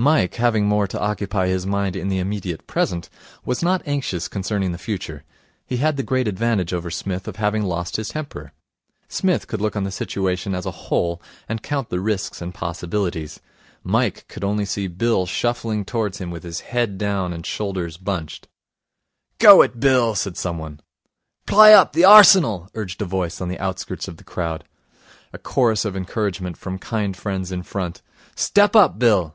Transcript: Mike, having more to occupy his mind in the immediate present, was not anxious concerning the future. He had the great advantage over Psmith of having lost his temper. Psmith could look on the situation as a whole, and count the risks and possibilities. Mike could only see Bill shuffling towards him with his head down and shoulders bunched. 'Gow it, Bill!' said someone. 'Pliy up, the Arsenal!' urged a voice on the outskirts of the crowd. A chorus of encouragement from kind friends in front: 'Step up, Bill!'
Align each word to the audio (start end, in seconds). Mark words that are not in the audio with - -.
Mike, 0.00 0.36
having 0.36 0.64
more 0.64 0.86
to 0.86 1.00
occupy 1.00 1.48
his 1.48 1.66
mind 1.66 1.96
in 1.96 2.06
the 2.06 2.20
immediate 2.20 2.68
present, 2.68 3.10
was 3.44 3.64
not 3.64 3.82
anxious 3.84 4.28
concerning 4.28 4.70
the 4.70 4.78
future. 4.78 5.24
He 5.66 5.78
had 5.78 5.96
the 5.96 6.04
great 6.04 6.28
advantage 6.28 6.72
over 6.72 6.88
Psmith 6.88 7.26
of 7.26 7.34
having 7.34 7.64
lost 7.64 7.96
his 7.96 8.10
temper. 8.10 8.52
Psmith 9.08 9.48
could 9.48 9.60
look 9.60 9.74
on 9.74 9.82
the 9.82 9.90
situation 9.90 10.54
as 10.54 10.64
a 10.66 10.70
whole, 10.86 11.20
and 11.48 11.64
count 11.64 11.88
the 11.88 11.98
risks 11.98 12.40
and 12.40 12.54
possibilities. 12.54 13.40
Mike 13.82 14.24
could 14.28 14.44
only 14.44 14.64
see 14.64 14.86
Bill 14.86 15.26
shuffling 15.26 15.84
towards 15.84 16.18
him 16.18 16.30
with 16.30 16.44
his 16.44 16.60
head 16.60 16.96
down 16.96 17.32
and 17.32 17.44
shoulders 17.44 17.96
bunched. 17.96 18.46
'Gow 19.40 19.62
it, 19.62 19.80
Bill!' 19.80 20.14
said 20.14 20.36
someone. 20.36 20.78
'Pliy 21.44 21.74
up, 21.74 21.92
the 21.92 22.04
Arsenal!' 22.04 22.70
urged 22.76 23.02
a 23.02 23.04
voice 23.04 23.40
on 23.40 23.48
the 23.48 23.58
outskirts 23.58 24.06
of 24.06 24.16
the 24.16 24.22
crowd. 24.22 24.62
A 25.32 25.38
chorus 25.38 25.84
of 25.84 25.96
encouragement 25.96 26.56
from 26.56 26.78
kind 26.78 27.16
friends 27.16 27.50
in 27.50 27.64
front: 27.64 28.00
'Step 28.36 28.76
up, 28.76 29.00
Bill!' 29.00 29.34